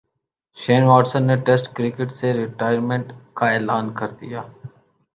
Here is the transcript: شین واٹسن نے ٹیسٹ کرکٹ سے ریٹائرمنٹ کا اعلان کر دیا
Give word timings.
شین 0.57 0.83
واٹسن 0.83 1.23
نے 1.27 1.35
ٹیسٹ 1.45 1.65
کرکٹ 1.75 2.11
سے 2.11 2.33
ریٹائرمنٹ 2.33 3.11
کا 3.37 3.51
اعلان 3.51 3.93
کر 3.99 4.09
دیا 4.21 4.41